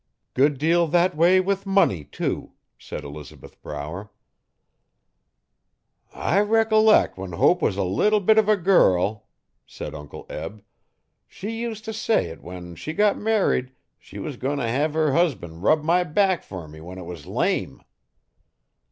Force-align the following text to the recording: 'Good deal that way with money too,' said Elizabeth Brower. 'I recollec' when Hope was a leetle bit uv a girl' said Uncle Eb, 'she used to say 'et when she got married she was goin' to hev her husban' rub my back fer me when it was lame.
'Good 0.33 0.57
deal 0.57 0.87
that 0.87 1.15
way 1.15 1.39
with 1.39 1.67
money 1.67 2.03
too,' 2.03 2.53
said 2.75 3.03
Elizabeth 3.03 3.61
Brower. 3.61 4.09
'I 6.11 6.39
recollec' 6.39 7.19
when 7.19 7.33
Hope 7.33 7.61
was 7.61 7.77
a 7.77 7.83
leetle 7.83 8.19
bit 8.19 8.39
uv 8.39 8.47
a 8.47 8.57
girl' 8.57 9.27
said 9.67 9.93
Uncle 9.93 10.25
Eb, 10.27 10.63
'she 11.27 11.51
used 11.51 11.85
to 11.85 11.93
say 11.93 12.31
'et 12.31 12.41
when 12.41 12.73
she 12.73 12.93
got 12.93 13.19
married 13.19 13.73
she 13.99 14.17
was 14.17 14.37
goin' 14.37 14.57
to 14.57 14.67
hev 14.67 14.95
her 14.95 15.11
husban' 15.13 15.61
rub 15.61 15.83
my 15.83 16.03
back 16.03 16.41
fer 16.41 16.67
me 16.67 16.81
when 16.81 16.97
it 16.97 17.05
was 17.05 17.27
lame. 17.27 17.83